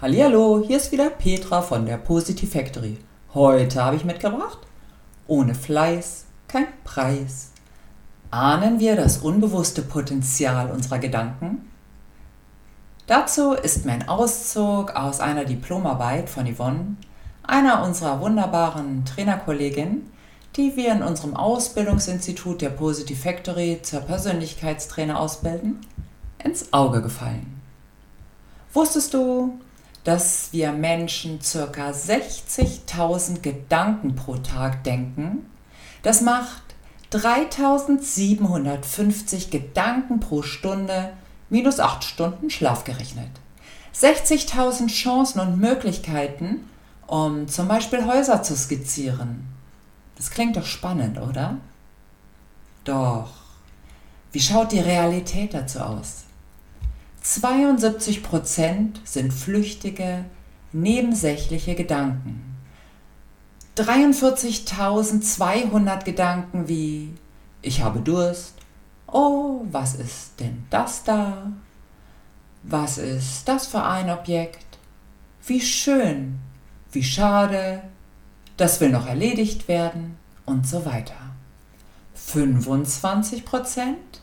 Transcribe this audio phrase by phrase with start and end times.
[0.00, 2.98] Hallihallo, hier ist wieder Petra von der Positive Factory.
[3.34, 4.58] Heute habe ich mitgebracht,
[5.26, 7.50] ohne Fleiß kein Preis.
[8.30, 11.68] Ahnen wir das unbewusste Potenzial unserer Gedanken?
[13.08, 16.94] Dazu ist mein Auszug aus einer Diplomarbeit von Yvonne,
[17.42, 20.08] einer unserer wunderbaren Trainerkolleginnen,
[20.54, 25.80] die wir in unserem Ausbildungsinstitut der Positive Factory zur Persönlichkeitstrainer ausbilden,
[26.38, 27.60] ins Auge gefallen.
[28.72, 29.58] Wusstest du,
[30.08, 31.90] dass wir Menschen ca.
[31.90, 35.44] 60.000 Gedanken pro Tag denken?
[36.02, 36.62] Das macht
[37.10, 41.12] 3750 Gedanken pro Stunde
[41.50, 43.28] minus 8 Stunden Schlaf gerechnet.
[43.94, 46.66] 60.000 Chancen und Möglichkeiten,
[47.06, 49.46] um zum Beispiel Häuser zu skizzieren.
[50.16, 51.58] Das klingt doch spannend, oder?
[52.84, 53.28] Doch.
[54.32, 56.24] Wie schaut die Realität dazu aus?
[57.28, 60.24] 72% sind flüchtige,
[60.72, 62.56] nebensächliche Gedanken.
[63.76, 67.12] 43.200 Gedanken wie
[67.60, 68.54] ich habe Durst,
[69.06, 71.52] oh, was ist denn das da?
[72.62, 74.78] Was ist das für ein Objekt?
[75.46, 76.38] Wie schön,
[76.92, 77.82] wie schade,
[78.56, 81.12] das will noch erledigt werden und so weiter.
[82.14, 84.22] 25 Prozent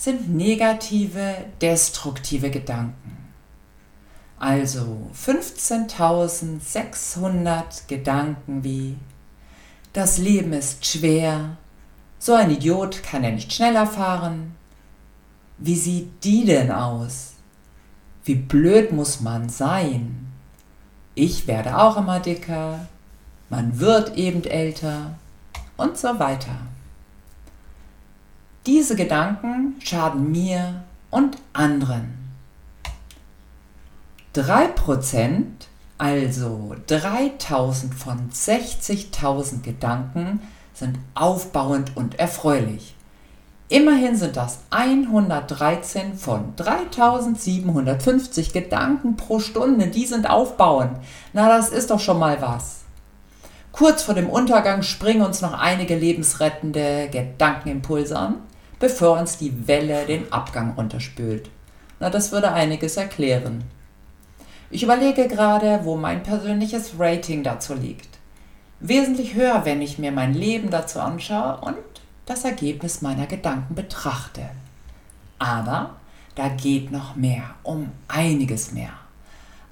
[0.00, 3.28] sind negative, destruktive Gedanken.
[4.38, 8.96] Also 15.600 Gedanken wie
[9.92, 11.58] das Leben ist schwer,
[12.18, 14.56] so ein Idiot kann ja nicht schneller fahren.
[15.58, 17.34] Wie sieht die denn aus?
[18.24, 20.32] Wie blöd muss man sein?
[21.14, 22.88] Ich werde auch immer dicker,
[23.50, 25.18] man wird eben älter
[25.76, 26.69] und so weiter.
[28.66, 32.18] Diese Gedanken schaden mir und anderen.
[34.34, 35.44] 3%,
[35.96, 40.40] also 3000 von 60.000 Gedanken,
[40.74, 42.94] sind aufbauend und erfreulich.
[43.70, 50.98] Immerhin sind das 113 von 3750 Gedanken pro Stunde, die sind aufbauend.
[51.32, 52.80] Na, das ist doch schon mal was.
[53.72, 58.42] Kurz vor dem Untergang springen uns noch einige lebensrettende Gedankenimpulse an
[58.80, 61.48] bevor uns die Welle den Abgang runterspült.
[62.00, 63.62] Na, das würde einiges erklären.
[64.70, 68.08] Ich überlege gerade, wo mein persönliches Rating dazu liegt.
[68.80, 71.76] Wesentlich höher, wenn ich mir mein Leben dazu anschaue und
[72.24, 74.48] das Ergebnis meiner Gedanken betrachte.
[75.38, 75.96] Aber
[76.34, 78.92] da geht noch mehr, um einiges mehr.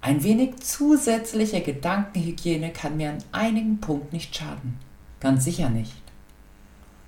[0.00, 4.78] Ein wenig zusätzliche Gedankenhygiene kann mir an einigen Punkten nicht schaden.
[5.20, 6.02] Ganz sicher nicht.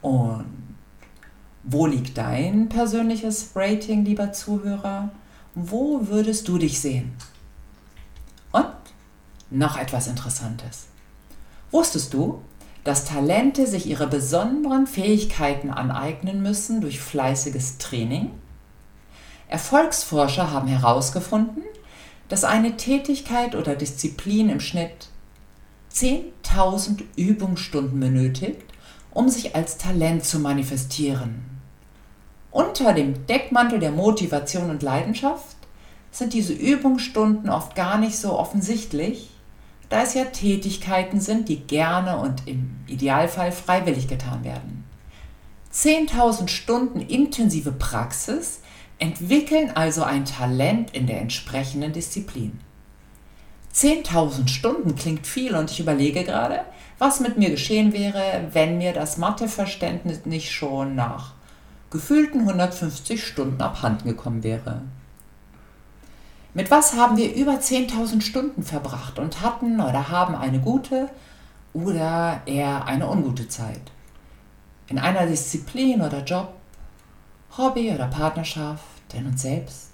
[0.01, 0.70] Und
[1.63, 5.11] wo liegt dein persönliches Rating, lieber Zuhörer?
[5.55, 7.13] Wo würdest du dich sehen?
[8.53, 8.67] Und
[9.51, 10.87] noch etwas Interessantes.
[11.71, 12.43] Wusstest du,
[12.85, 18.31] dass Talente sich ihre besonderen Fähigkeiten aneignen müssen durch fleißiges Training?
[19.49, 21.63] Erfolgsforscher haben herausgefunden,
[22.29, 25.09] dass eine Tätigkeit oder Disziplin im Schnitt
[25.93, 28.63] 10.000 Übungsstunden benötigt,
[29.13, 31.45] um sich als Talent zu manifestieren.
[32.51, 35.57] Unter dem Deckmantel der Motivation und Leidenschaft
[36.11, 39.31] sind diese Übungsstunden oft gar nicht so offensichtlich,
[39.89, 44.85] da es ja Tätigkeiten sind, die gerne und im Idealfall freiwillig getan werden.
[45.73, 48.61] 10.000 Stunden intensive Praxis
[48.99, 52.61] entwickeln also ein Talent in der entsprechenden Disziplin.
[53.75, 56.63] 10.000 Stunden klingt viel und ich überlege gerade,
[56.99, 61.35] was mit mir geschehen wäre, wenn mir das Matheverständnis nicht schon nach
[61.91, 64.83] gefühlten 150 Stunden abhanden gekommen wäre.
[66.53, 71.09] Mit was haben wir über 10.000 Stunden verbracht und hatten oder haben eine gute
[71.73, 73.93] oder eher eine ungute Zeit?
[74.89, 76.55] In einer Disziplin oder Job,
[77.57, 79.90] Hobby oder Partnerschaft, in uns selbst?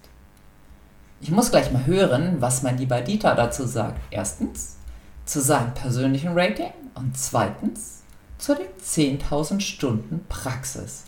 [1.21, 4.01] Ich muss gleich mal hören, was mein lieber Dieter dazu sagt.
[4.11, 4.77] Erstens
[5.25, 8.03] zu seinem persönlichen Rating und zweitens
[8.39, 11.05] zu den 10.000 Stunden Praxis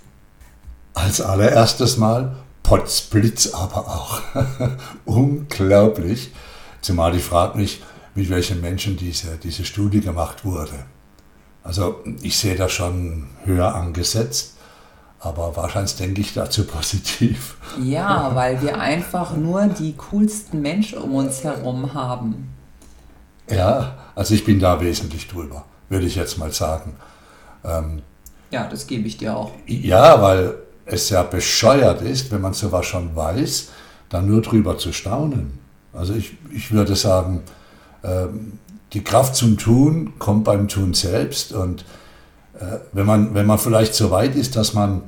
[0.99, 4.20] als allererstes Mal Potzblitz aber auch.
[5.05, 6.32] Unglaublich.
[6.81, 7.82] Zumal ich frage mich,
[8.14, 10.84] mit welchen Menschen diese, diese Studie gemacht wurde.
[11.62, 14.56] Also ich sehe das schon höher angesetzt,
[15.20, 17.56] aber wahrscheinlich denke ich dazu positiv.
[17.82, 22.55] Ja, weil wir einfach nur die coolsten Menschen um uns herum haben.
[23.50, 26.94] Ja, also ich bin da wesentlich drüber, würde ich jetzt mal sagen.
[27.65, 28.03] Ähm,
[28.50, 29.53] ja, das gebe ich dir auch.
[29.67, 30.55] Ja, weil
[30.87, 33.69] es ja bescheuert ist, wenn man sowas schon weiß,
[34.09, 35.59] dann nur drüber zu staunen.
[35.93, 37.43] Also ich, ich würde sagen,
[38.05, 38.59] ähm,
[38.93, 41.85] die Kraft zum Tun kommt beim Tun selbst und
[42.93, 45.02] wenn, man, wenn man vielleicht so weit ist, dass man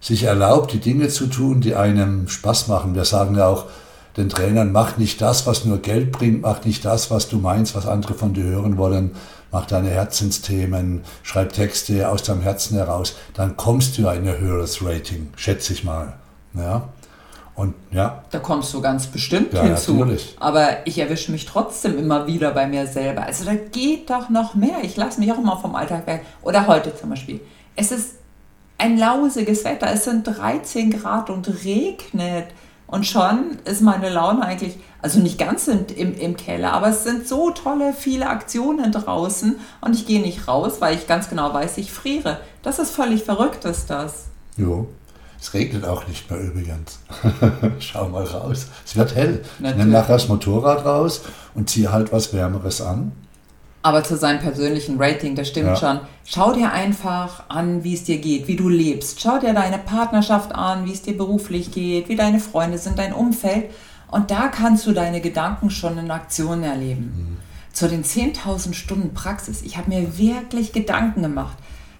[0.00, 2.94] sich erlaubt, die Dinge zu tun, die einem Spaß machen.
[2.94, 3.66] Wir sagen ja auch
[4.16, 7.74] den Trainern, mach nicht das, was nur Geld bringt, mach nicht das, was du meinst,
[7.74, 9.12] was andere von dir hören wollen,
[9.52, 14.84] mach deine Herzensthemen, schreib Texte aus deinem Herzen heraus, dann kommst du in ein höheres
[14.84, 16.14] Rating, schätze ich mal.
[16.54, 16.88] Ja.
[17.60, 18.24] Und ja.
[18.30, 19.92] Da kommst du ganz bestimmt ja, hinzu.
[19.92, 20.34] Natürlich.
[20.40, 23.24] Aber ich erwische mich trotzdem immer wieder bei mir selber.
[23.24, 24.78] Also da geht doch noch mehr.
[24.82, 26.24] Ich lasse mich auch immer vom Alltag weg.
[26.40, 27.38] Oder heute zum Beispiel.
[27.76, 28.14] Es ist
[28.78, 29.88] ein lausiges Wetter.
[29.92, 32.46] Es sind 13 Grad und regnet.
[32.86, 37.04] Und schon ist meine Laune eigentlich, also nicht ganz im, im, im Keller, aber es
[37.04, 41.54] sind so tolle, viele Aktionen draußen und ich gehe nicht raus, weil ich ganz genau
[41.54, 42.40] weiß, ich friere.
[42.64, 44.30] Das ist völlig verrückt, ist das.
[44.56, 44.88] Jo.
[45.40, 46.98] Es regnet auch nicht mehr übrigens.
[47.78, 48.66] Schau mal raus.
[48.84, 49.42] Es wird hell.
[49.58, 49.70] Natürlich.
[49.70, 51.22] Ich nehme nachher das Motorrad raus
[51.54, 53.12] und ziehe halt was Wärmeres an.
[53.82, 55.76] Aber zu seinem persönlichen Rating, das stimmt ja.
[55.76, 56.00] schon.
[56.26, 59.22] Schau dir einfach an, wie es dir geht, wie du lebst.
[59.22, 63.14] Schau dir deine Partnerschaft an, wie es dir beruflich geht, wie deine Freunde sind, dein
[63.14, 63.70] Umfeld.
[64.10, 67.14] Und da kannst du deine Gedanken schon in Aktion erleben.
[67.16, 67.36] Mhm.
[67.72, 69.62] Zu den 10.000 Stunden Praxis.
[69.62, 71.56] Ich habe mir wirklich Gedanken gemacht.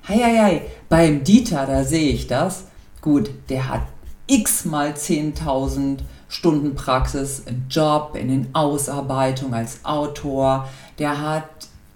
[0.06, 0.62] Hei, hei, hei.
[0.90, 2.64] Beim Dieter, da sehe ich das.
[3.00, 3.82] Gut, der hat
[4.26, 5.98] x mal 10.000
[6.28, 10.68] Stunden Praxis im Job, in den Ausarbeitungen als Autor.
[10.98, 11.48] Der hat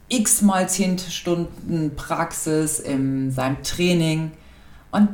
[0.09, 4.33] x mal 10 Stunden Praxis in seinem Training
[4.91, 5.09] und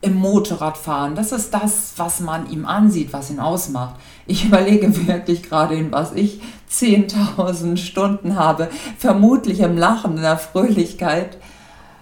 [0.00, 1.16] im Motorradfahren.
[1.16, 3.96] Das ist das, was man ihm ansieht, was ihn ausmacht.
[4.26, 8.68] Ich überlege wirklich gerade, in was ich 10.000 Stunden habe.
[8.98, 11.38] Vermutlich im Lachen, in der Fröhlichkeit.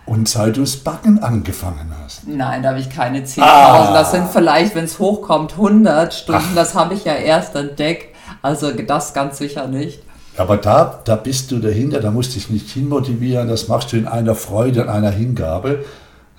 [0.07, 2.29] Und seit du das Backen angefangen hast?
[2.29, 3.43] Nein, da habe ich keine 10.000.
[3.43, 3.93] Ah.
[3.93, 6.45] Das sind vielleicht, wenn es hochkommt, 100 Stunden.
[6.51, 6.55] Ach.
[6.55, 8.15] Das habe ich ja erst entdeckt.
[8.41, 10.01] Also das ganz sicher nicht.
[10.37, 13.97] Aber da, da bist du dahinter, da musst du dich nicht hinmotivieren, das machst du
[13.97, 15.85] in einer Freude, in einer Hingabe.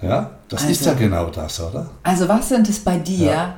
[0.02, 1.90] Ja, das also, ist ja genau das, oder?
[2.04, 3.56] Also was sind es bei dir, ja.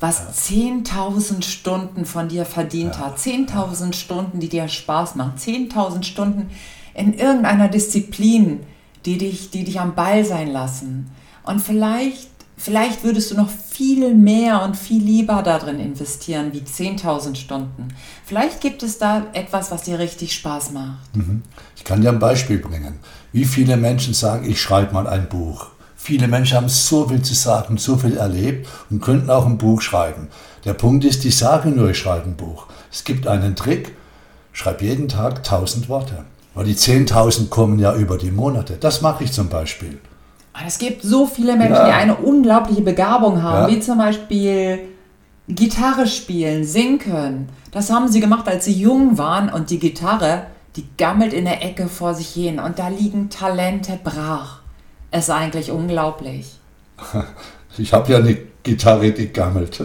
[0.00, 0.56] was ja.
[0.82, 3.06] 10.000 Stunden von dir verdient ja.
[3.06, 3.18] hat?
[3.18, 6.50] 10.000 Stunden, die dir Spaß machen, 10.000 Stunden
[6.94, 8.60] in irgendeiner Disziplin,
[9.06, 11.10] die dich, die dich am Ball sein lassen.
[11.44, 12.30] Und vielleicht
[12.62, 17.88] Vielleicht würdest du noch viel mehr und viel lieber darin investieren wie 10.000 Stunden.
[18.22, 21.16] Vielleicht gibt es da etwas, was dir richtig Spaß macht.
[21.16, 21.40] Mhm.
[21.74, 22.98] Ich kann dir ein Beispiel bringen.
[23.32, 25.68] Wie viele Menschen sagen, ich schreibe mal ein Buch.
[25.96, 29.80] Viele Menschen haben so viel zu sagen, so viel erlebt und könnten auch ein Buch
[29.80, 30.28] schreiben.
[30.66, 32.66] Der Punkt ist, die sagen nur, ich schreibe ein Buch.
[32.92, 33.96] Es gibt einen Trick,
[34.52, 36.24] schreib jeden Tag 1000 Worte.
[36.54, 38.76] Weil die 10.000 kommen ja über die Monate.
[38.78, 39.98] Das mache ich zum Beispiel.
[40.66, 41.86] Es gibt so viele Menschen, ja.
[41.86, 43.76] die eine unglaubliche Begabung haben, ja.
[43.76, 44.80] wie zum Beispiel
[45.48, 47.48] Gitarre spielen, singen können.
[47.70, 51.64] Das haben sie gemacht, als sie jung waren und die Gitarre, die gammelt in der
[51.64, 54.60] Ecke vor sich hin und da liegen Talente brach.
[55.10, 56.58] Es ist eigentlich unglaublich.
[57.78, 59.82] Ich habe ja eine Gitarre, die gammelt.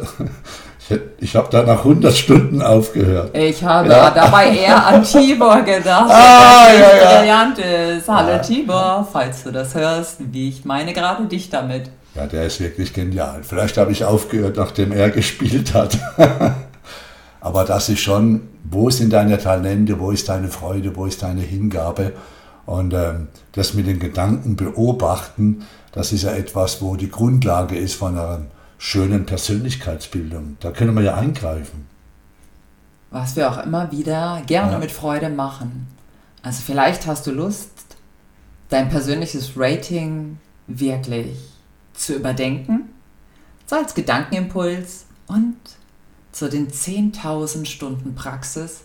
[1.20, 3.36] Ich habe da nach 100 Stunden aufgehört.
[3.36, 4.12] Ich habe ja.
[4.12, 7.20] dabei eher an Tibor gedacht, ah, ja, ja.
[7.20, 8.08] brillant ist.
[8.08, 8.40] Hallo ja.
[8.40, 11.90] Tibor, falls du das hörst, wie ich meine gerade dich damit.
[12.14, 13.42] Ja, der ist wirklich genial.
[13.42, 15.98] Vielleicht habe ich aufgehört, nachdem er gespielt hat.
[17.42, 21.42] Aber das ist schon, wo sind deine Talente, wo ist deine Freude, wo ist deine
[21.42, 22.14] Hingabe?
[22.68, 27.96] Und ähm, das mit den Gedanken beobachten, das ist ja etwas, wo die Grundlage ist
[27.96, 28.48] von einem
[28.86, 30.58] schönen Persönlichkeitsbildung.
[30.60, 31.88] Da können wir ja eingreifen.
[33.10, 34.78] Was wir auch immer wieder gerne ja.
[34.78, 35.88] mit Freude machen.
[36.44, 37.72] Also vielleicht hast du Lust,
[38.70, 40.38] dein persönliches Rating
[40.68, 41.36] wirklich
[41.96, 42.90] zu überdenken,
[43.66, 45.58] so als Gedankenimpuls und
[46.32, 48.82] zu den 10.000 Stunden Praxis,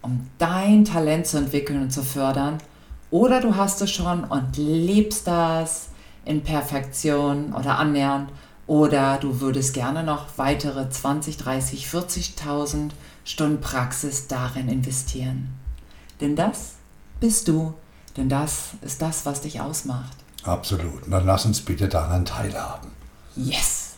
[0.00, 2.58] um dein Talent zu entwickeln und zu fördern.
[3.10, 5.88] Oder du hast es schon und lebst das
[6.24, 8.30] in Perfektion oder annähernd
[8.70, 12.90] oder du würdest gerne noch weitere 20, 30, 40.000
[13.24, 15.48] Stunden Praxis darin investieren.
[16.20, 16.74] Denn das
[17.18, 17.74] bist du,
[18.16, 20.16] denn das ist das, was dich ausmacht.
[20.44, 21.02] Absolut.
[21.10, 22.92] dann lass uns bitte daran teilhaben.
[23.34, 23.96] Yes!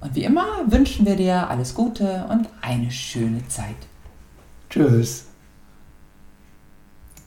[0.00, 3.76] Und wie immer wünschen wir dir alles Gute und eine schöne Zeit.
[4.70, 5.26] Tschüss.